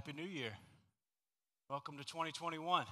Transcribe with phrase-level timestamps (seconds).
[0.00, 0.52] Happy New Year.
[1.68, 2.86] Welcome to 2021.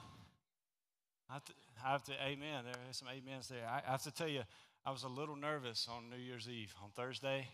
[1.31, 1.53] I have to,
[1.83, 2.65] I have to amen.
[2.65, 3.67] There are some amens there.
[3.67, 4.43] I, I have to tell you,
[4.85, 6.75] I was a little nervous on New Year's Eve.
[6.85, 7.49] On Thursday,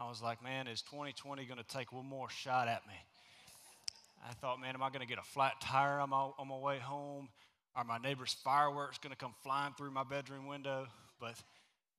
[0.00, 2.94] I was like, man, is 2020 going to take one more shot at me?
[4.28, 6.56] I thought, man, am I going to get a flat tire on my, on my
[6.56, 7.28] way home?
[7.76, 10.88] Are my neighbor's fireworks going to come flying through my bedroom window?
[11.20, 11.40] But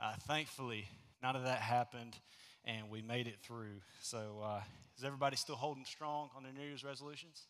[0.01, 0.89] uh, thankfully,
[1.21, 2.17] none of that happened,
[2.65, 3.81] and we made it through.
[4.01, 4.61] So, uh,
[4.97, 7.43] is everybody still holding strong on their New Year's resolutions?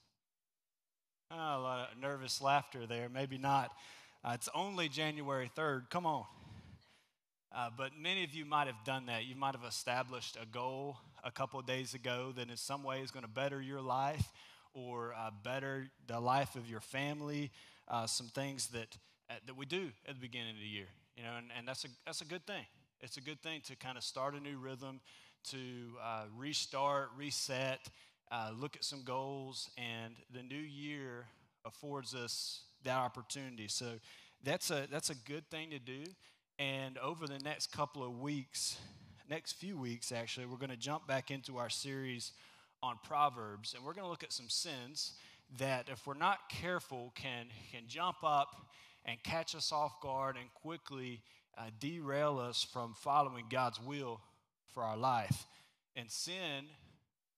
[1.32, 3.10] Oh, a lot of nervous laughter there.
[3.10, 3.72] Maybe not.
[4.24, 5.90] Uh, it's only January 3rd.
[5.90, 6.26] Come on.
[7.56, 9.26] Uh, but many of you might have done that.
[9.26, 13.02] You might have established a goal a couple of days ago that in some way
[13.02, 14.32] is going to better your life
[14.74, 17.52] or uh, better the life of your family.
[17.88, 18.98] Uh, some things that,
[19.30, 21.84] uh, that we do at the beginning of the year, you know, and, and that's,
[21.86, 22.66] a, that's a good thing.
[23.04, 25.02] It's a good thing to kind of start a new rhythm,
[25.50, 25.58] to
[26.02, 27.82] uh, restart, reset,
[28.32, 31.26] uh, look at some goals, and the new year
[31.66, 33.68] affords us that opportunity.
[33.68, 33.88] So
[34.42, 36.06] that's a, that's a good thing to do.
[36.58, 38.78] And over the next couple of weeks,
[39.30, 42.32] next few weeks actually, we're going to jump back into our series
[42.82, 45.12] on Proverbs, and we're going to look at some sins
[45.60, 48.66] that, if we're not careful, can, can jump up
[49.04, 51.22] and catch us off guard and quickly
[51.58, 54.22] uh, derail us from following God's will
[54.74, 55.46] for our life.
[55.96, 56.66] And sin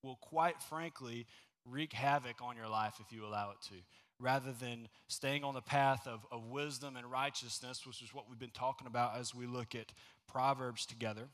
[0.02, 1.26] will, quite frankly,
[1.66, 3.76] wreak havoc on your life if you allow it to.
[4.20, 8.40] Rather than staying on the path of, of wisdom and righteousness, which is what we've
[8.40, 9.92] been talking about as we look at
[10.28, 11.28] Proverbs together.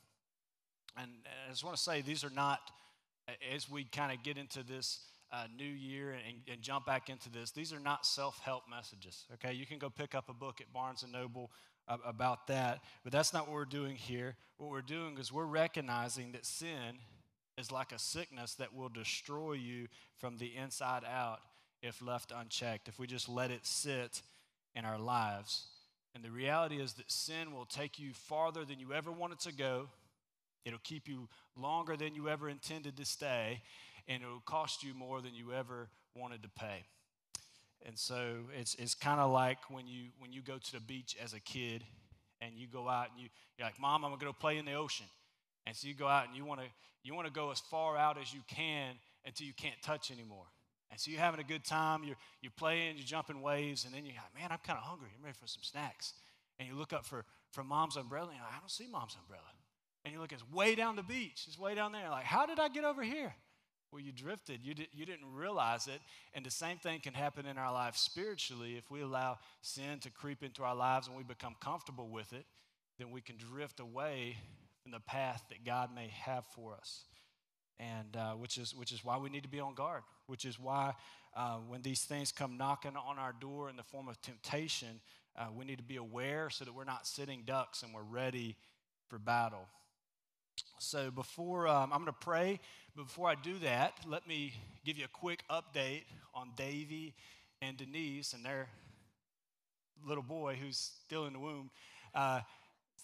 [0.97, 1.11] And
[1.47, 2.59] I just want to say, these are not,
[3.53, 7.29] as we kind of get into this uh, new year and, and, jump back into
[7.29, 9.25] this, these are not self help messages.
[9.35, 11.51] Okay, you can go pick up a book at Barnes and Noble
[12.05, 14.35] about that, but that's not what we're doing here.
[14.57, 16.99] What we're doing is we're recognizing that sin
[17.57, 21.39] is like a sickness that will destroy you from the inside out
[21.81, 24.21] if left unchecked, if we just let it sit
[24.75, 25.65] in our lives.
[26.13, 29.53] And the reality is that sin will take you farther than you ever wanted to
[29.53, 29.89] go.
[30.65, 33.61] It'll keep you longer than you ever intended to stay,
[34.07, 36.85] and it'll cost you more than you ever wanted to pay.
[37.85, 41.15] And so it's, it's kind of like when you, when you go to the beach
[41.23, 41.83] as a kid
[42.41, 44.65] and you go out and you, you're like, Mom, I'm going to go play in
[44.65, 45.07] the ocean.
[45.65, 46.67] And so you go out and you want to
[47.03, 48.93] you want to go as far out as you can
[49.25, 50.45] until you can't touch anymore.
[50.91, 54.05] And so you're having a good time, you're, you're playing, you're jumping waves, and then
[54.05, 55.07] you're like, man, I'm kind of hungry.
[55.17, 56.13] I'm ready for some snacks.
[56.59, 59.47] And you look up for, for mom's umbrella, and like, I don't see mom's umbrella.
[60.03, 61.45] And you look, it's way down the beach.
[61.47, 62.09] It's way down there.
[62.09, 63.33] Like, how did I get over here?
[63.91, 64.61] Well, you drifted.
[64.63, 65.99] You, did, you didn't realize it.
[66.33, 68.75] And the same thing can happen in our lives spiritually.
[68.77, 72.45] If we allow sin to creep into our lives and we become comfortable with it,
[72.97, 74.37] then we can drift away
[74.81, 77.03] from the path that God may have for us.
[77.79, 80.57] And uh, which, is, which is why we need to be on guard, which is
[80.57, 80.93] why
[81.35, 85.01] uh, when these things come knocking on our door in the form of temptation,
[85.37, 88.55] uh, we need to be aware so that we're not sitting ducks and we're ready
[89.09, 89.67] for battle.
[90.81, 92.59] So before um, I'm going to pray,
[92.95, 94.51] but before I do that, let me
[94.83, 97.13] give you a quick update on Davy
[97.61, 98.67] and Denise and their
[100.03, 101.69] little boy who's still in the womb.
[102.15, 102.41] Uh,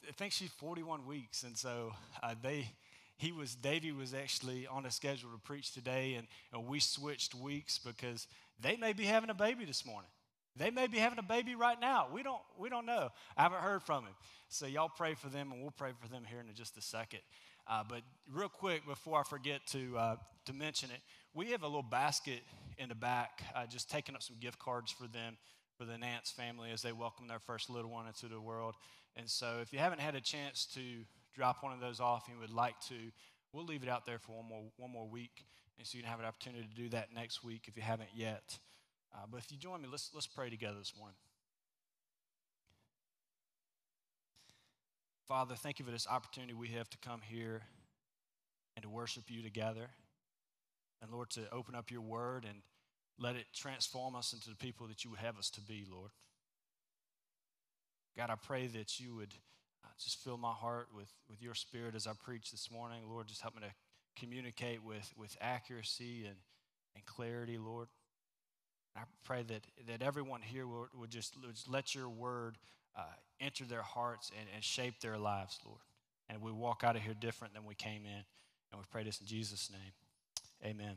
[0.07, 1.93] I think she's 41 weeks, and so
[2.23, 2.67] uh, they
[3.15, 7.35] he was Davy was actually on a schedule to preach today, and, and we switched
[7.35, 8.25] weeks because
[8.59, 10.09] they may be having a baby this morning.
[10.55, 12.07] They may be having a baby right now.
[12.11, 13.09] We don't we don't know.
[13.38, 14.15] I haven't heard from him.
[14.49, 17.19] So y'all pray for them, and we'll pray for them here in just a second.
[17.69, 18.01] Uh, but
[18.31, 21.01] real quick, before I forget to, uh, to mention it,
[21.33, 22.41] we have a little basket
[22.78, 25.38] in the back, uh, just taking up some gift cards for them,
[25.77, 28.75] for the Nance family as they welcome their first little one into the world.
[29.16, 30.81] And so if you haven't had a chance to
[31.35, 32.95] drop one of those off and would like to,
[33.51, 35.45] we'll leave it out there for one more, one more week.
[35.77, 38.09] And so you can have an opportunity to do that next week if you haven't
[38.16, 38.57] yet.
[39.13, 41.16] Uh, but if you join me, let's, let's pray together this morning.
[45.27, 47.63] Father, thank you for this opportunity we have to come here
[48.77, 49.89] and to worship you together.
[51.01, 52.59] And Lord, to open up your word and
[53.19, 56.12] let it transform us into the people that you would have us to be, Lord.
[58.15, 59.33] God, I pray that you would
[59.83, 63.01] uh, just fill my heart with, with your spirit as I preach this morning.
[63.09, 63.74] Lord, just help me to
[64.19, 66.38] communicate with, with accuracy and,
[66.95, 67.89] and clarity, Lord.
[68.95, 72.57] I pray that, that everyone here would, just, would just let your word
[72.97, 73.01] uh,
[73.39, 75.79] enter their hearts and, and shape their lives, Lord.
[76.29, 78.23] And we walk out of here different than we came in.
[78.71, 80.71] And we pray this in Jesus' name.
[80.71, 80.95] Amen.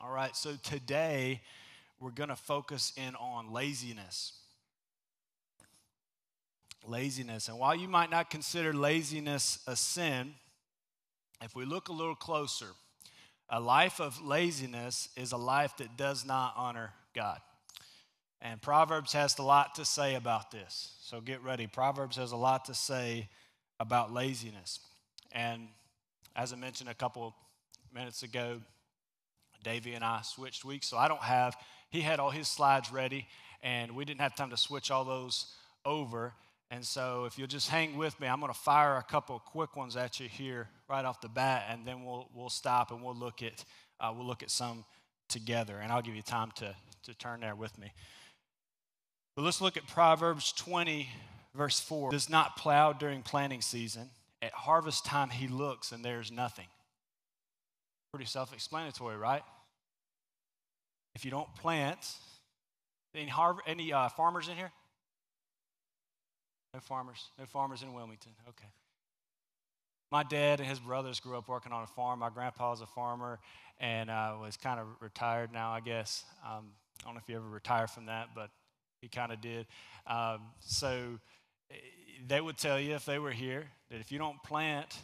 [0.00, 1.40] All right, so today
[2.00, 4.32] we're going to focus in on laziness.
[6.86, 7.48] Laziness.
[7.48, 10.34] And while you might not consider laziness a sin,
[11.42, 12.68] if we look a little closer,
[13.48, 17.40] a life of laziness is a life that does not honor God.
[18.42, 20.94] And Proverbs has a lot to say about this.
[21.02, 21.66] So get ready.
[21.66, 23.28] Proverbs has a lot to say
[23.78, 24.80] about laziness.
[25.32, 25.68] And
[26.34, 27.34] as I mentioned a couple
[27.92, 28.60] minutes ago,
[29.62, 31.56] Davey and I switched weeks, so I don't have,
[31.90, 33.26] he had all his slides ready,
[33.62, 35.46] and we didn't have time to switch all those
[35.84, 36.32] over.
[36.70, 39.76] And so, if you'll just hang with me, I'm going to fire a couple quick
[39.76, 43.16] ones at you here right off the bat, and then we'll we'll stop and we'll
[43.16, 43.64] look at
[43.98, 44.84] uh, we'll look at some
[45.28, 47.92] together, and I'll give you time to to turn there with me.
[49.40, 51.08] But let's look at Proverbs 20,
[51.54, 52.10] verse 4.
[52.10, 54.10] Does not plow during planting season.
[54.42, 56.66] At harvest time, he looks and there's nothing.
[58.12, 59.42] Pretty self explanatory, right?
[61.14, 61.96] If you don't plant,
[63.14, 64.72] any, har- any uh, farmers in here?
[66.74, 67.30] No farmers.
[67.38, 68.32] No farmers in Wilmington.
[68.46, 68.68] Okay.
[70.12, 72.18] My dad and his brothers grew up working on a farm.
[72.18, 73.38] My grandpa was a farmer
[73.78, 76.26] and uh, was kind of retired now, I guess.
[76.44, 78.50] Um, I don't know if you ever retired from that, but
[79.00, 79.66] he kind of did.
[80.06, 81.18] Um, so
[81.70, 81.74] eh,
[82.26, 84.96] they would tell you if they were here that if you don't plant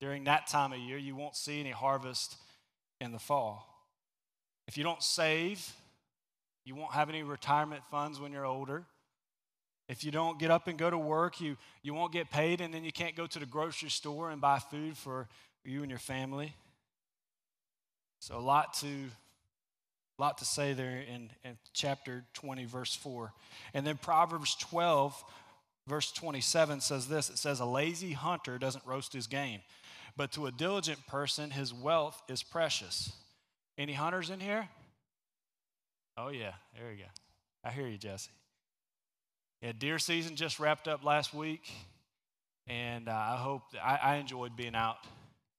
[0.00, 2.36] during that time of year, you won't see any harvest
[3.00, 3.66] in the fall.
[4.68, 5.72] If you don't save,
[6.64, 8.84] you won't have any retirement funds when you're older.
[9.88, 12.74] If you don't get up and go to work, you, you won't get paid, and
[12.74, 15.28] then you can't go to the grocery store and buy food for
[15.64, 16.54] you and your family.
[18.18, 18.88] So, a lot to,
[20.22, 23.32] lot to say there in, in chapter 20, verse 4.
[23.74, 25.24] And then Proverbs 12,
[25.86, 29.60] verse 27 says this it says, A lazy hunter doesn't roast his game,
[30.16, 33.12] but to a diligent person, his wealth is precious.
[33.78, 34.68] Any hunters in here?
[36.16, 37.10] Oh, yeah, there you go.
[37.62, 38.30] I hear you, Jesse.
[39.60, 41.70] Yeah, deer season just wrapped up last week,
[42.66, 44.96] and uh, I hope I, I, enjoyed being out,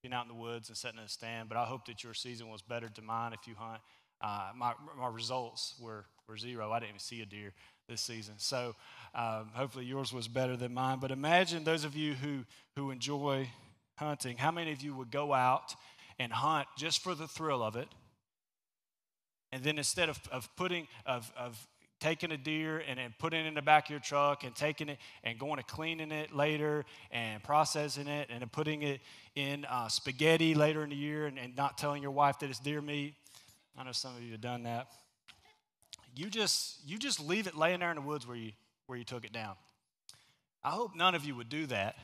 [0.02, 1.50] being out in the woods and sitting in a stand.
[1.50, 3.82] But I hope that your season was better to mine if you hunt.
[4.22, 6.72] Uh, my my results were were zero.
[6.72, 7.54] I didn't even see a deer
[7.88, 8.76] this season, so
[9.16, 11.00] um, hopefully yours was better than mine.
[11.00, 13.50] But imagine those of you who who enjoy
[13.96, 14.38] hunting.
[14.38, 15.76] How many of you would go out
[16.20, 17.88] and hunt just for the thrill of it?
[19.52, 21.68] And then instead of, of putting of, of
[22.00, 24.90] taking a deer and then putting it in the back of your truck and taking
[24.90, 29.02] it and going to cleaning it later and processing it and then putting it
[29.36, 32.60] in uh, spaghetti later in the year and, and not telling your wife that it's
[32.60, 33.16] deer meat.
[33.78, 34.88] I know some of you have done that.
[36.16, 38.52] You just you just leave it laying there in the woods where you
[38.88, 39.56] where you took it down.
[40.64, 41.96] I hope none of you would do that.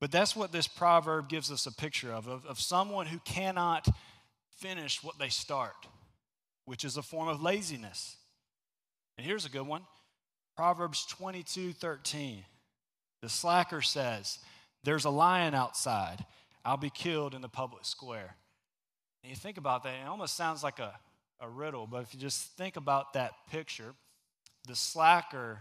[0.00, 3.88] But that's what this proverb gives us a picture of, of, of someone who cannot
[4.58, 5.86] finish what they start,
[6.66, 8.16] which is a form of laziness.
[9.16, 9.82] And here's a good one
[10.56, 12.44] Proverbs 22 13.
[13.22, 14.38] The slacker says,
[14.82, 16.24] There's a lion outside.
[16.64, 18.36] I'll be killed in the public square.
[19.24, 20.92] And you think about that, it almost sounds like a,
[21.40, 23.94] a riddle, but if you just think about that picture,
[24.68, 25.60] the slacker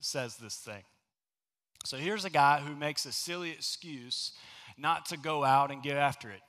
[0.00, 0.84] says this thing.
[1.84, 4.32] So here's a guy who makes a silly excuse
[4.76, 6.40] not to go out and get after it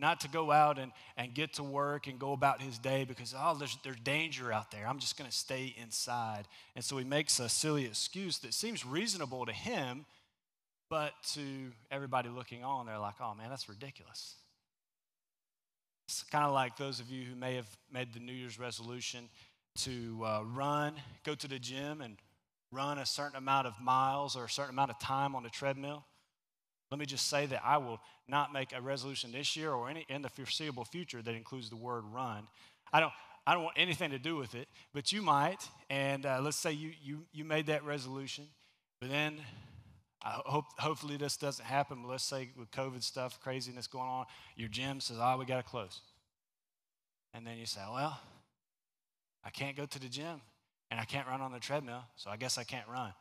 [0.00, 3.34] not to go out and, and get to work and go about his day because,
[3.36, 4.86] oh, there's, there's danger out there.
[4.86, 6.46] I'm just going to stay inside.
[6.76, 10.06] And so he makes a silly excuse that seems reasonable to him,
[10.88, 11.40] but to
[11.90, 14.36] everybody looking on, they're like, oh, man, that's ridiculous.
[16.08, 19.28] It's kind of like those of you who may have made the New Year's resolution
[19.80, 22.16] to uh, run, go to the gym and
[22.72, 26.06] run a certain amount of miles or a certain amount of time on the treadmill.
[26.90, 30.06] Let me just say that I will not make a resolution this year or any
[30.08, 32.46] in the foreseeable future that includes the word run.
[32.90, 33.12] I don't,
[33.46, 35.68] I don't want anything to do with it, but you might.
[35.90, 38.46] And uh, let's say you, you, you made that resolution,
[39.02, 39.40] but then
[40.22, 42.02] I hope, hopefully this doesn't happen.
[42.02, 45.58] But let's say with COVID stuff, craziness going on, your gym says, oh, we got
[45.58, 46.00] to close.
[47.34, 48.18] And then you say, well,
[49.44, 50.40] I can't go to the gym
[50.90, 53.12] and I can't run on the treadmill, so I guess I can't run.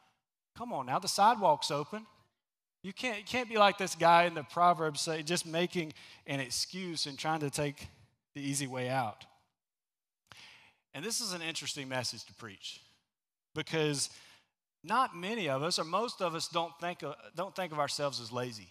[0.58, 2.06] Come on now, the sidewalk's open.
[2.84, 5.94] You can't, you can't be like this guy in the Proverbs, say, just making
[6.26, 7.88] an excuse and trying to take
[8.34, 9.26] the easy way out.
[10.94, 12.82] And this is an interesting message to preach
[13.54, 14.10] because
[14.84, 18.22] not many of us, or most of us, don't think of, don't think of ourselves
[18.22, 18.68] as lazy.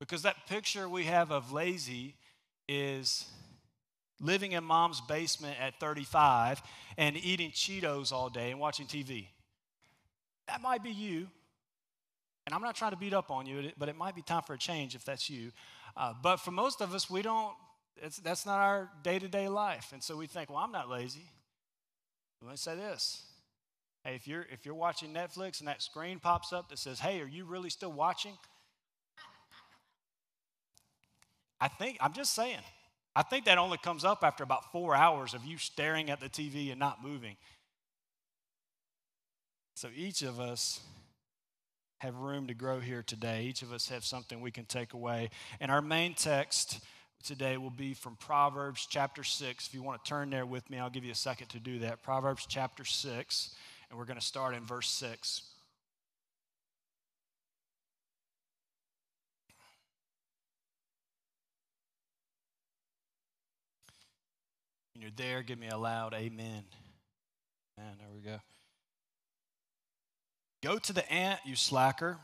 [0.00, 2.14] Because that picture we have of lazy
[2.68, 3.26] is
[4.20, 6.62] living in mom's basement at 35
[6.96, 9.26] and eating Cheetos all day and watching TV.
[10.48, 11.28] That might be you,
[12.46, 14.54] and I'm not trying to beat up on you, but it might be time for
[14.54, 15.52] a change if that's you.
[15.96, 17.54] Uh, but for most of us, we don't,
[18.22, 19.90] that's not our day to day life.
[19.92, 21.30] And so we think, well, I'm not lazy.
[22.42, 23.22] Let me say this.
[24.04, 27.20] Hey, if you're, if you're watching Netflix and that screen pops up that says, hey,
[27.20, 28.36] are you really still watching?
[31.60, 32.60] I think, I'm just saying,
[33.16, 36.28] I think that only comes up after about four hours of you staring at the
[36.28, 37.36] TV and not moving.
[39.74, 40.80] So each of us
[41.98, 43.44] have room to grow here today.
[43.44, 45.30] Each of us have something we can take away.
[45.60, 46.80] And our main text
[47.24, 49.66] today will be from Proverbs chapter 6.
[49.66, 51.78] If you want to turn there with me, I'll give you a second to do
[51.78, 52.02] that.
[52.02, 53.54] Proverbs chapter 6,
[53.94, 55.42] and we're going to start in verse 6.
[64.92, 66.64] When you're there, give me a loud amen.
[67.78, 68.40] And there we go.
[70.60, 72.16] Go to the ant, you slacker.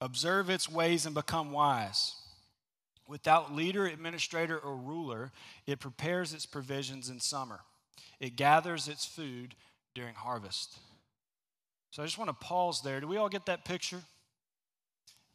[0.00, 2.14] Observe its ways and become wise.
[3.06, 5.32] Without leader, administrator, or ruler,
[5.66, 7.60] it prepares its provisions in summer.
[8.20, 9.54] It gathers its food
[9.94, 10.78] during harvest.
[11.90, 13.00] So I just want to pause there.
[13.00, 14.02] Do we all get that picture?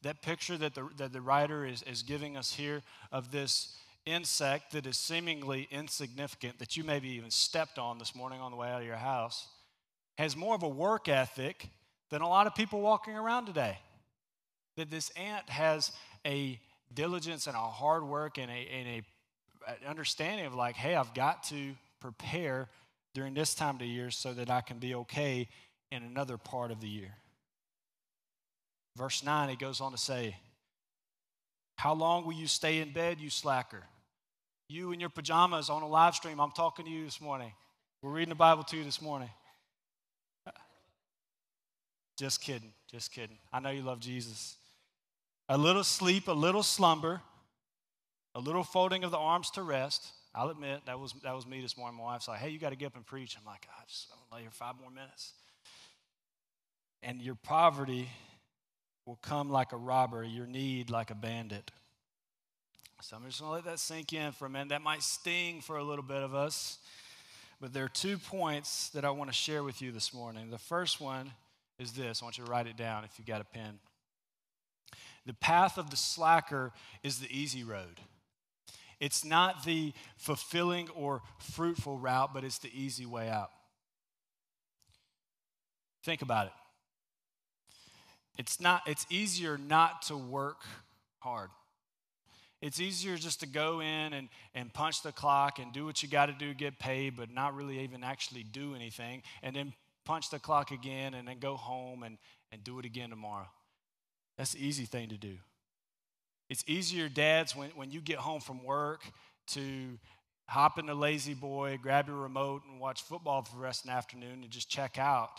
[0.01, 4.71] That picture that the, that the writer is, is giving us here of this insect
[4.71, 8.69] that is seemingly insignificant, that you maybe even stepped on this morning on the way
[8.69, 9.47] out of your house,
[10.17, 11.69] has more of a work ethic
[12.09, 13.77] than a lot of people walking around today.
[14.77, 15.91] That this ant has
[16.25, 16.59] a
[16.93, 19.01] diligence and a hard work and a, and a
[19.67, 22.69] an understanding of like, hey, I've got to prepare
[23.13, 25.47] during this time of the year so that I can be okay
[25.91, 27.13] in another part of the year.
[28.95, 30.35] Verse 9, he goes on to say,
[31.77, 33.83] How long will you stay in bed, you slacker?
[34.69, 37.53] You in your pajamas on a live stream, I'm talking to you this morning.
[38.01, 39.29] We're reading the Bible to you this morning.
[42.17, 43.37] Just kidding, just kidding.
[43.53, 44.57] I know you love Jesus.
[45.49, 47.21] A little sleep, a little slumber,
[48.33, 50.11] a little folding of the arms to rest.
[50.35, 51.97] I'll admit that was that was me this morning.
[51.97, 54.07] My wife's like, "Hey, you got to get up and preach." I'm like, "I just
[54.11, 55.33] I'm gonna lay here five more minutes."
[57.03, 58.09] And your poverty
[59.05, 61.71] will come like a robber, your need like a bandit.
[63.01, 64.69] So I'm just gonna let that sink in for a minute.
[64.69, 66.79] That might sting for a little bit of us,
[67.61, 70.49] but there are two points that I want to share with you this morning.
[70.49, 71.31] The first one
[71.79, 72.21] is this.
[72.21, 73.79] I want you to write it down if you got a pen.
[75.25, 76.71] The path of the slacker
[77.03, 77.99] is the easy road.
[78.99, 83.51] It's not the fulfilling or fruitful route, but it's the easy way out.
[86.03, 86.53] Think about it.
[88.37, 90.61] It's not it's easier not to work
[91.19, 91.49] hard.
[92.61, 96.09] It's easier just to go in and, and punch the clock and do what you
[96.09, 99.73] got to do, get paid, but not really even actually do anything, and then
[100.05, 102.17] punch the clock again and then go home and,
[102.51, 103.47] and do it again tomorrow.
[104.37, 105.37] That's the easy thing to do.
[106.49, 109.03] It's easier, dads, when, when you get home from work
[109.47, 109.99] to
[110.47, 113.93] hop in the La-Z-Boy, grab your remote, and watch football for the rest of the
[113.93, 115.31] afternoon and just check out.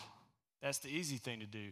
[0.61, 1.71] That's the easy thing to do.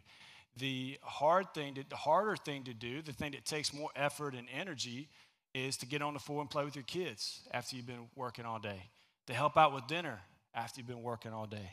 [0.56, 4.34] The hard thing, to, the harder thing to do, the thing that takes more effort
[4.34, 5.08] and energy,
[5.54, 8.46] is to get on the floor and play with your kids after you've been working
[8.46, 8.84] all day.
[9.26, 10.20] To help out with dinner
[10.54, 11.70] after you've been working all day.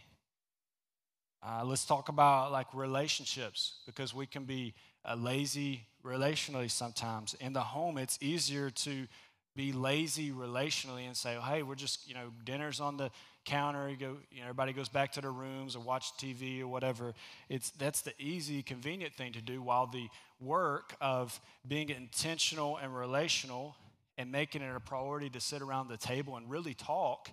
[1.46, 4.74] Uh, let's talk about like relationships because we can be
[5.16, 7.34] lazy relationally sometimes.
[7.36, 9.08] In the home, it's easier to
[9.56, 13.12] be lazy relationally and say, "Hey, we're just you know dinner's on the
[13.46, 13.90] counter.
[13.90, 17.14] You go, you know, everybody goes back to their rooms or watch TV or whatever."
[17.50, 19.62] It's that's the easy, convenient thing to do.
[19.62, 23.76] While the work of being intentional and relational
[24.18, 27.30] and making it a priority to sit around the table and really talk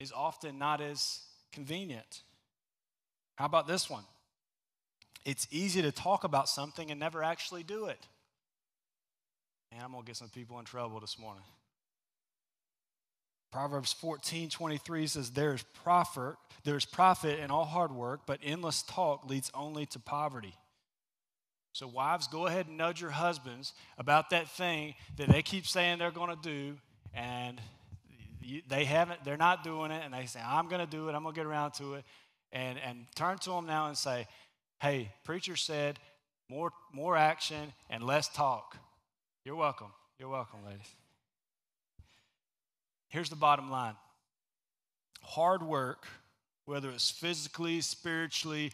[0.00, 1.20] is often not as
[1.52, 2.22] convenient.
[3.36, 4.04] How about this one?
[5.24, 8.06] It's easy to talk about something and never actually do it.
[9.72, 11.44] And I'm going to get some people in trouble this morning.
[13.50, 18.40] Proverbs 14, 23 says, There is profit, there is profit in all hard work, but
[18.42, 20.54] endless talk leads only to poverty.
[21.72, 25.98] So, wives, go ahead and nudge your husbands about that thing that they keep saying
[25.98, 26.76] they're going to do,
[27.14, 27.60] and
[28.68, 31.22] they haven't, they're not doing it, and they say, I'm going to do it, I'm
[31.22, 32.04] going to get around to it
[32.52, 34.26] and, and turn to them now and say,
[34.84, 35.98] hey, preacher said
[36.50, 38.76] more, more action and less talk.
[39.42, 39.90] You're welcome.
[40.18, 40.94] You're welcome, ladies.
[43.08, 43.94] Here's the bottom line
[45.22, 46.06] hard work,
[46.66, 48.72] whether it's physically, spiritually,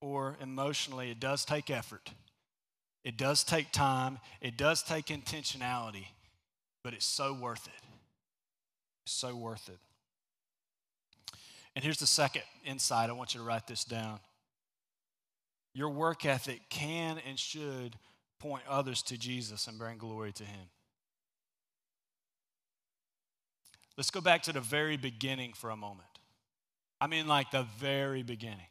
[0.00, 2.10] or emotionally, it does take effort.
[3.04, 4.20] It does take time.
[4.40, 6.06] It does take intentionality,
[6.82, 7.84] but it's so worth it.
[9.04, 9.78] It's so worth it.
[11.76, 14.18] And here's the second insight I want you to write this down.
[15.74, 17.96] Your work ethic can and should
[18.38, 20.68] point others to Jesus and bring glory to Him.
[23.96, 26.08] Let's go back to the very beginning for a moment.
[27.00, 28.66] I mean, like the very beginning.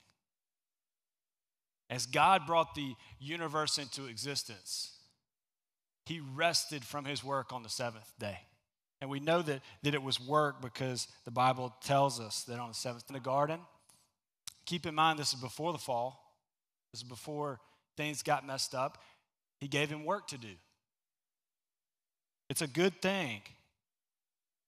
[1.90, 4.94] As God brought the universe into existence,
[6.06, 8.40] he rested from his work on the seventh day.
[9.02, 12.70] And we know that, that it was work because the Bible tells us that on
[12.70, 13.60] the seventh in the garden,
[14.66, 16.21] keep in mind this is before the fall,
[16.92, 17.60] this is before
[17.98, 18.98] things got messed up.
[19.60, 20.56] He gave him work to do.
[22.50, 23.42] It's a good thing.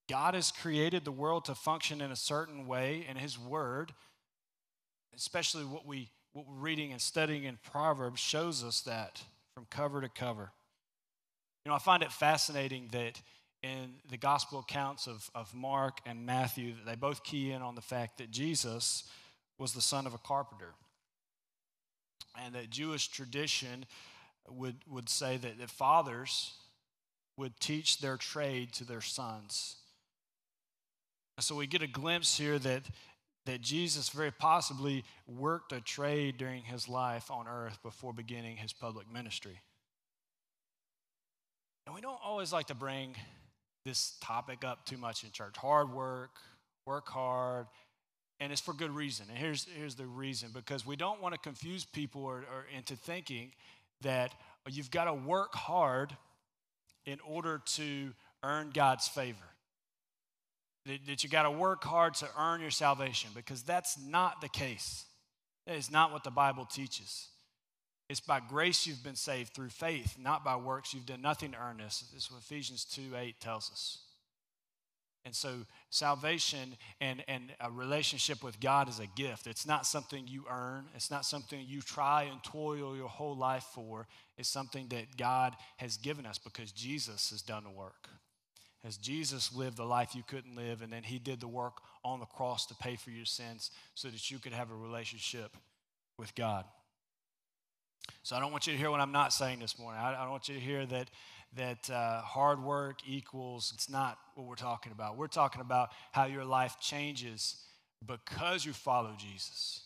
[0.10, 3.94] God has created the world to function in a certain way, and His Word,
[5.16, 9.22] especially what, we, what we're reading and studying in Proverbs, shows us that
[9.56, 10.52] from cover to cover.
[11.66, 13.22] You know, I find it fascinating that
[13.62, 17.82] in the gospel accounts of, of Mark and Matthew, they both key in on the
[17.82, 19.06] fact that Jesus
[19.58, 20.74] was the son of a carpenter.
[22.42, 23.86] And that Jewish tradition
[24.50, 26.54] would, would say that, that fathers
[27.38, 29.78] would teach their trade to their sons.
[31.40, 32.84] So we get a glimpse here that,
[33.46, 38.74] that Jesus very possibly worked a trade during his life on earth before beginning his
[38.74, 39.60] public ministry.
[41.86, 43.16] And we don't always like to bring
[43.84, 45.58] this topic up too much in church.
[45.58, 46.38] Hard work,
[46.86, 47.66] work hard,
[48.44, 49.26] and it's for good reason.
[49.30, 52.98] And here's, here's the reason because we don't want to confuse people or, or into
[52.98, 53.54] thinking
[54.02, 54.34] that
[54.70, 56.16] you've got to work hard
[57.06, 58.12] in order to
[58.44, 59.38] earn God's favor.
[60.86, 64.50] That, that you got to work hard to earn your salvation because that's not the
[64.50, 65.06] case.
[65.66, 67.30] That is not what the Bible teaches.
[68.10, 70.94] It's by grace you've been saved through faith, not by works.
[70.94, 72.04] You've done nothing to earn this.
[72.14, 74.03] This is what Ephesians 2 8 tells us.
[75.26, 79.48] And so, salvation and, and a relationship with God is a gift.
[79.48, 83.66] It's not something you earn, it's not something you try and toil your whole life
[83.74, 84.08] for.
[84.38, 88.10] It's something that God has given us because Jesus has done the work.
[88.86, 92.20] As Jesus lived the life you couldn't live, and then he did the work on
[92.20, 95.56] the cross to pay for your sins so that you could have a relationship
[96.18, 96.66] with God.
[98.24, 100.02] So I don't want you to hear what I'm not saying this morning.
[100.02, 101.10] I, I don't want you to hear that
[101.56, 103.72] that uh, hard work equals.
[103.76, 105.18] It's not what we're talking about.
[105.18, 107.58] We're talking about how your life changes
[108.06, 109.82] because you follow Jesus.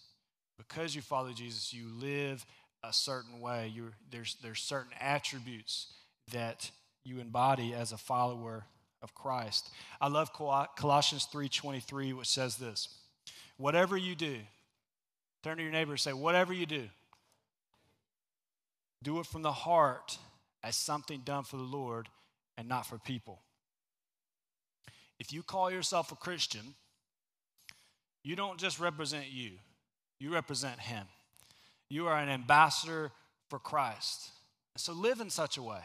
[0.58, 2.46] Because you follow Jesus, you live
[2.84, 3.72] a certain way.
[3.74, 5.94] You're, there's there's certain attributes
[6.32, 6.72] that
[7.04, 8.66] you embody as a follower
[9.02, 9.70] of Christ.
[10.02, 12.90] I love Colossians 3:23, which says this:
[13.58, 14.38] "Whatever you do,
[15.44, 16.90] turn to your neighbor and say, whatever you do."
[19.04, 20.18] Do it from the heart
[20.64, 22.10] as something done for the Lord
[22.58, 23.42] and not for people.
[25.20, 26.76] If you call yourself a Christian,
[28.24, 29.52] you don't just represent you,
[30.20, 31.06] you represent Him.
[31.90, 33.12] You are an ambassador
[33.50, 34.32] for Christ.
[34.76, 35.80] so live in such a way.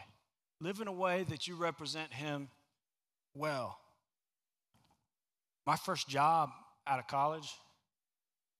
[0.60, 2.48] Live in a way that you represent Him
[3.34, 3.78] well.
[5.66, 6.50] My first job
[6.86, 7.48] out of college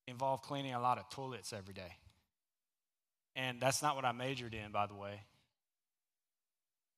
[0.07, 1.97] involved cleaning a lot of toilets every day.
[3.35, 5.21] And that's not what I majored in, by the way.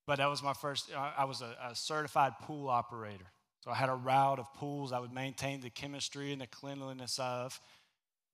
[0.06, 3.24] But that was my first, I was a, a certified pool operator.
[3.64, 7.18] So I had a route of pools I would maintain the chemistry and the cleanliness
[7.18, 7.58] of.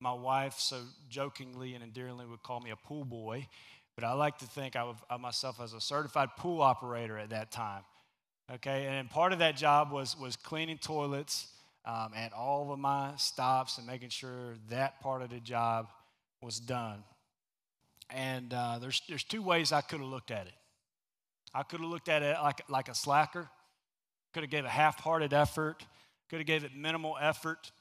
[0.01, 3.47] My wife, so jokingly and endearingly, would call me a pool boy.
[3.95, 7.53] But I like to think of, of myself as a certified pool operator at that
[7.53, 7.83] time.
[8.53, 11.47] Okay, and part of that job was, was cleaning toilets
[11.85, 15.89] um, at all of my stops and making sure that part of the job
[16.43, 17.05] was done.
[18.09, 20.53] And uh, there's, there's two ways I could have looked at it.
[21.55, 23.49] I could have looked at it like, like a slacker,
[24.33, 25.85] could have gave a half-hearted effort,
[26.29, 27.73] could have gave it minimal effort.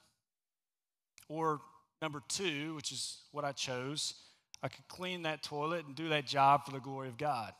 [1.27, 1.61] Or
[2.01, 4.15] number two, which is what I chose,
[4.63, 7.53] I could clean that toilet and do that job for the glory of God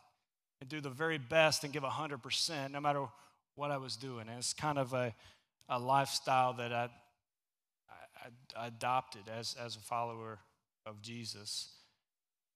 [0.60, 3.06] and do the very best and give 100% no matter
[3.56, 4.28] what I was doing.
[4.28, 5.14] And it's kind of a,
[5.70, 6.90] a lifestyle that I,
[7.90, 10.40] I, I adopted as, as a follower
[10.86, 11.70] of Jesus.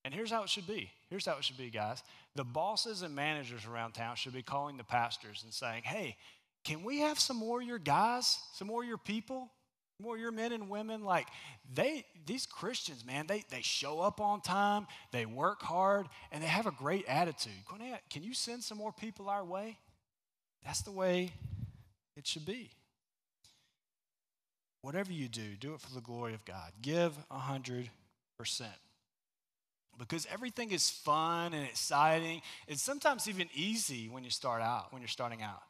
[0.03, 0.89] And here's how it should be.
[1.09, 2.03] Here's how it should be, guys.
[2.35, 6.17] The bosses and managers around town should be calling the pastors and saying, hey,
[6.63, 9.51] can we have some more of your guys, some more of your people,
[10.01, 11.03] more of your men and women?
[11.03, 11.27] Like
[11.71, 16.47] they, these Christians, man, they, they show up on time, they work hard, and they
[16.47, 17.53] have a great attitude.
[18.09, 19.77] Can you send some more people our way?
[20.65, 21.31] That's the way
[22.15, 22.71] it should be.
[24.81, 26.71] Whatever you do, do it for the glory of God.
[26.81, 27.89] Give a hundred
[28.37, 28.73] percent
[29.97, 32.41] because everything is fun and exciting.
[32.67, 35.61] It's sometimes even easy when you start out, when you're starting out.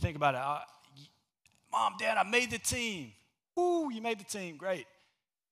[0.00, 0.40] Think about it.
[0.40, 0.58] Uh,
[1.70, 3.12] Mom, Dad, I made the team.
[3.58, 4.56] Ooh, you made the team.
[4.56, 4.86] Great.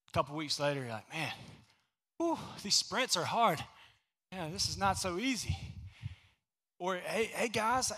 [0.08, 1.32] A couple weeks later, you're like, man,
[2.22, 3.62] ooh, these sprints are hard.
[4.32, 5.56] Yeah, this is not so easy.
[6.78, 7.92] Or, hey, hey guys,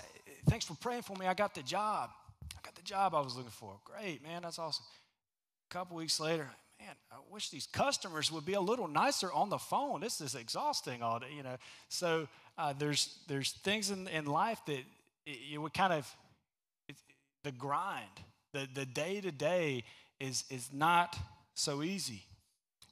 [0.49, 1.27] thanks for praying for me.
[1.27, 2.11] I got the job.
[2.57, 3.77] I got the job I was looking for.
[3.85, 4.85] Great, man, that's awesome.
[5.71, 6.49] A couple weeks later,
[6.87, 10.01] man, I wish these customers would be a little nicer on the phone.
[10.01, 11.57] This is exhausting all day, you know.
[11.89, 14.81] So uh, there's there's things in, in life that
[15.25, 16.17] you would kind of
[17.45, 18.11] the grind,
[18.53, 19.85] the the day to day
[20.19, 21.17] is is not
[21.55, 22.23] so easy.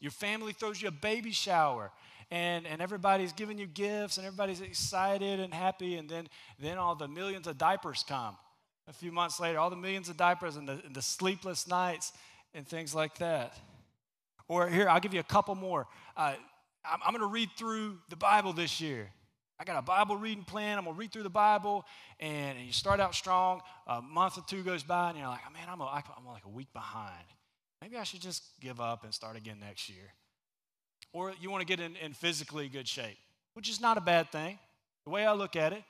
[0.01, 1.91] Your family throws you a baby shower
[2.31, 6.27] and, and everybody's giving you gifts and everybody's excited and happy and then,
[6.59, 8.35] then all the millions of diapers come
[8.89, 12.13] a few months later all the millions of diapers and the, and the sleepless nights
[12.55, 13.59] and things like that
[14.51, 15.87] or here i'll give you a couple more.
[16.17, 16.35] Uh,
[16.85, 19.09] I'm, I'm going to read through the bible this year.
[19.59, 20.77] I got a bible reading plan.
[20.77, 21.85] I'm going to read through the bible
[22.19, 23.61] and, and, you start out strong.
[23.87, 26.45] A month or two goes by and you're like oh, man i'm, a, I'm like
[26.45, 27.25] a week behind.
[27.81, 30.15] Maybe i should just give up and start again next year.
[31.13, 33.19] Or you want to get in, in physically good shape,
[33.55, 34.59] which is not a bad thing.
[35.05, 35.83] The way I look at it,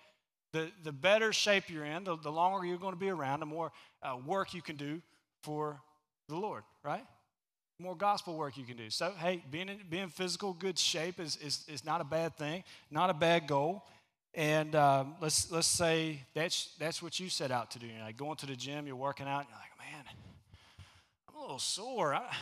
[0.52, 3.46] the, the better shape you're in, the, the longer you're going to be around, the
[3.46, 5.00] more uh, work you can do
[5.42, 5.80] for
[6.28, 7.04] the Lord, right?
[7.80, 8.90] More gospel work you can do.
[8.90, 12.64] So, hey, being in, being physical good shape is, is, is not a bad thing,
[12.90, 13.84] not a bad goal.
[14.34, 17.86] And um, let's, let's say that's, that's what you set out to do.
[17.86, 20.04] You're like going to the gym, you're working out, you're like, man,
[21.28, 22.14] I'm a little sore.
[22.14, 22.32] I,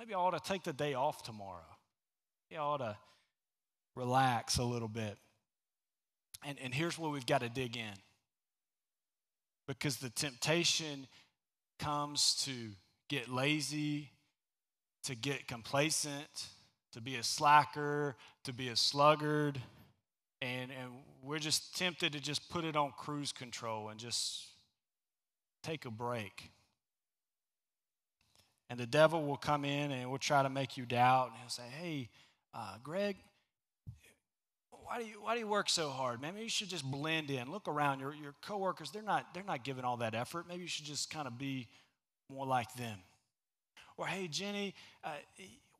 [0.00, 1.60] Maybe I ought to take the day off tomorrow.
[2.48, 2.96] Maybe I ought to
[3.94, 5.18] relax a little bit.
[6.42, 7.92] And, and here's where we've got to dig in.
[9.68, 11.06] Because the temptation
[11.78, 12.70] comes to
[13.10, 14.10] get lazy,
[15.04, 16.46] to get complacent,
[16.92, 19.60] to be a slacker, to be a sluggard.
[20.42, 20.90] And, and
[21.22, 24.46] we're just tempted to just put it on cruise control and just
[25.62, 26.50] take a break.
[28.68, 31.28] And the devil will come in and will try to make you doubt.
[31.28, 32.08] And he'll say, Hey,
[32.54, 33.16] uh, Greg,
[34.70, 36.20] why do, you, why do you work so hard?
[36.20, 37.50] Maybe you should just blend in.
[37.50, 38.00] Look around.
[38.00, 40.46] Your, your coworkers, they're not, they're not giving all that effort.
[40.48, 41.68] Maybe you should just kind of be
[42.28, 42.98] more like them.
[44.00, 45.10] Or, hey, Jenny, uh,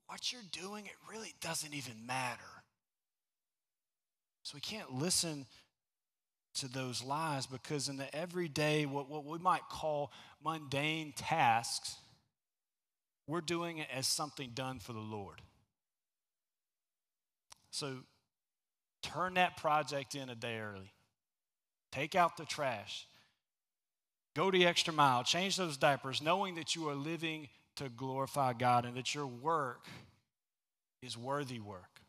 [0.07, 2.43] what you're doing, it really doesn't even matter.
[4.43, 5.47] So we can't listen
[6.57, 10.13] to those lies because in the everyday, what, what we might call
[10.45, 11.97] mundane tasks,
[13.27, 15.41] we're doing it as something done for the Lord.
[17.71, 18.01] So
[19.01, 20.93] turn that project in a day early.
[21.91, 23.07] Take out the trash.
[24.37, 25.25] Go the extra mile.
[25.25, 29.87] Change those diapers, knowing that you are living to glorify God and that your work
[31.03, 32.01] is worthy work,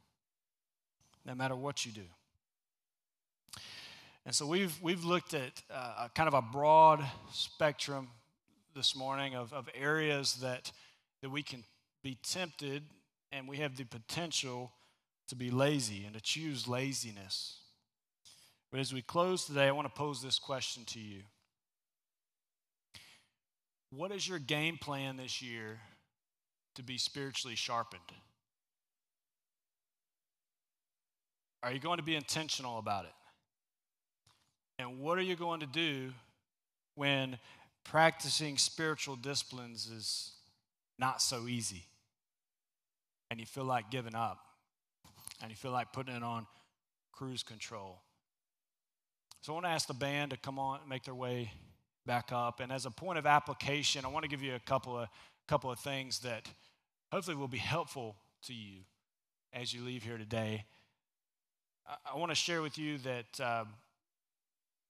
[1.25, 3.61] no matter what you do.
[4.25, 8.09] And so we've, we've looked at uh, kind of a broad spectrum
[8.75, 10.71] this morning of, of areas that
[11.21, 11.63] that we can
[12.03, 12.83] be tempted
[13.31, 14.71] and we have the potential
[15.27, 17.59] to be lazy and to choose laziness.
[18.71, 21.21] But as we close today, I want to pose this question to you
[23.91, 25.79] What is your game plan this year
[26.75, 28.01] to be spiritually sharpened?
[31.63, 33.11] Are you going to be intentional about it?
[34.79, 36.11] And what are you going to do
[36.95, 37.37] when
[37.83, 40.33] practicing spiritual disciplines is
[40.97, 41.83] not so easy.
[43.29, 44.39] And you feel like giving up.
[45.41, 46.45] And you feel like putting it on
[47.11, 48.01] cruise control.
[49.41, 51.51] So I want to ask the band to come on, make their way
[52.05, 52.59] back up.
[52.59, 55.07] And as a point of application, I want to give you a couple of
[55.47, 56.47] couple of things that
[57.11, 58.79] hopefully will be helpful to you
[59.51, 60.63] as you leave here today.
[61.85, 63.67] I, I want to share with you that um,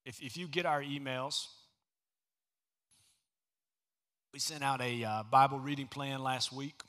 [0.06, 1.48] if, if you get our emails,
[4.34, 6.80] we sent out a uh, Bible reading plan last week.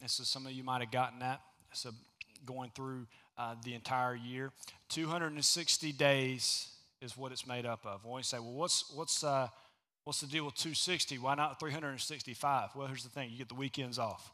[0.00, 1.40] And so some of you might have gotten that.
[1.72, 1.90] So
[2.44, 3.06] going through
[3.38, 4.52] uh, the entire year.
[4.88, 6.68] 260 days
[7.00, 8.04] is what it's made up of.
[8.04, 9.48] When we say, well, what's, what's, uh,
[10.04, 11.18] what's the deal with 260?
[11.18, 12.70] Why not 365?
[12.74, 14.30] Well, here's the thing you get the weekends off.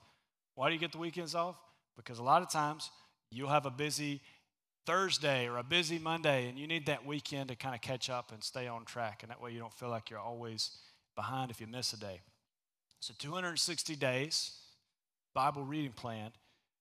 [0.55, 1.57] Why do you get the weekends off?
[1.97, 2.91] Because a lot of times
[3.31, 4.21] you'll have a busy
[4.87, 8.33] Thursday or a busy Monday, and you need that weekend to kind of catch up
[8.33, 9.23] and stay on track.
[9.23, 10.71] And that way you don't feel like you're always
[11.15, 12.21] behind if you miss a day.
[13.01, 14.53] So 260 days,
[15.35, 16.31] Bible reading plan,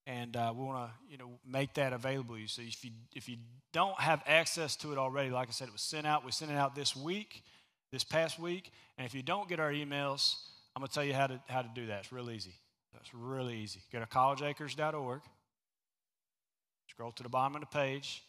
[0.07, 2.47] and uh, we want to you know make that available to you.
[2.47, 3.37] So if you if you
[3.73, 6.25] don't have access to it already, like I said, it was sent out.
[6.25, 7.43] We sent it out this week,
[7.91, 10.35] this past week, and if you don't get our emails,
[10.75, 11.99] I'm gonna tell you how to how to do that.
[11.99, 12.53] It's real easy.
[12.99, 13.81] It's really easy.
[13.91, 15.21] Go to collegeacres.org.
[16.89, 18.23] Scroll to the bottom of the page,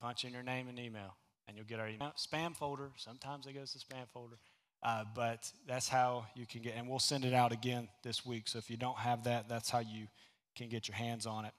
[0.00, 1.14] punch in your name and email,
[1.46, 2.12] and you'll get our email.
[2.16, 2.90] Spam folder.
[2.96, 4.36] Sometimes it goes to spam folder.
[4.82, 8.46] Uh, but that's how you can get, and we'll send it out again this week.
[8.46, 10.06] So if you don't have that, that's how you
[10.54, 11.52] can get your hands on it.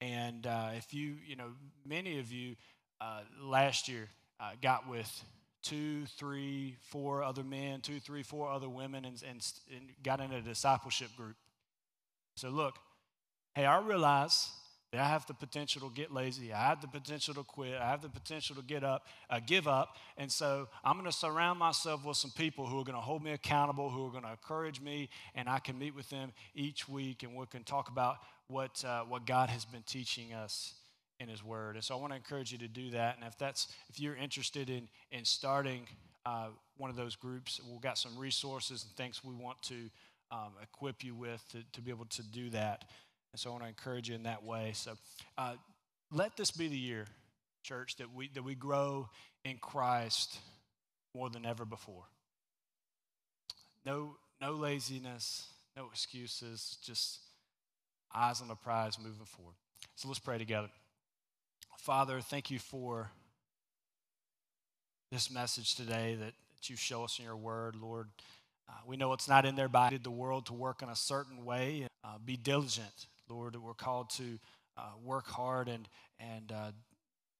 [0.00, 1.50] And uh, if you, you know,
[1.86, 2.56] many of you
[3.00, 5.24] uh, last year uh, got with
[5.68, 10.32] two, three, four other men, two, three, four other women, and, and, and got in
[10.32, 11.36] a discipleship group.
[12.36, 12.78] So, look,
[13.54, 14.48] hey, I realize
[14.92, 16.54] that I have the potential to get lazy.
[16.54, 17.74] I have the potential to quit.
[17.74, 19.96] I have the potential to get up, uh, give up.
[20.16, 23.22] And so I'm going to surround myself with some people who are going to hold
[23.22, 26.88] me accountable, who are going to encourage me, and I can meet with them each
[26.88, 30.72] week, and we can talk about what uh, what God has been teaching us
[31.20, 31.74] in His Word.
[31.76, 33.16] And so I want to encourage you to do that.
[33.16, 35.86] And if that's if you're interested in in starting
[36.24, 39.90] uh, one of those groups, we've got some resources and things we want to
[40.30, 42.84] um, equip you with to, to be able to do that.
[43.32, 44.72] And so I want to encourage you in that way.
[44.74, 44.92] So
[45.36, 45.54] uh,
[46.10, 47.06] let this be the year,
[47.62, 49.08] church, that we, that we grow
[49.44, 50.38] in Christ
[51.14, 52.04] more than ever before.
[53.84, 57.20] No, no laziness, no excuses, just
[58.14, 59.54] eyes on the prize moving forward.
[59.96, 60.68] So let's pray together.
[61.78, 63.10] Father, thank you for
[65.12, 68.08] this message today that, that you show us in your word, Lord.
[68.68, 71.44] Uh, we know it's not in there by the world to work in a certain
[71.44, 71.86] way.
[72.04, 74.38] Uh, be diligent, Lord, we're called to
[74.76, 75.88] uh, work hard and,
[76.18, 76.72] and uh,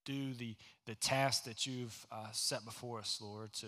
[0.05, 0.55] do the,
[0.87, 3.67] the task that you've uh, set before us, Lord, to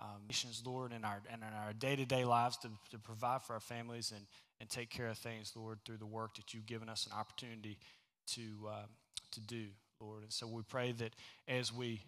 [0.00, 3.60] um, missions, Lord, in our, and in our day-to-day lives to, to provide for our
[3.60, 4.24] families and,
[4.60, 7.76] and take care of things, Lord, through the work that you've given us an opportunity
[8.28, 8.86] to, uh,
[9.32, 9.66] to do,
[10.02, 10.22] Lord.
[10.22, 11.14] And so we pray that
[11.48, 12.02] as we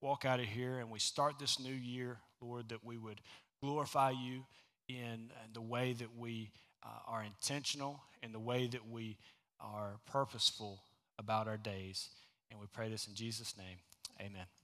[0.00, 3.20] walk out of here and we start this new year, Lord, that we would
[3.62, 4.44] glorify you
[4.88, 6.50] in, in the way that we
[6.84, 9.16] uh, are intentional, in the way that we
[9.60, 10.82] are purposeful
[11.18, 12.08] about our days.
[12.50, 13.76] And we pray this in Jesus' name.
[14.20, 14.59] Amen.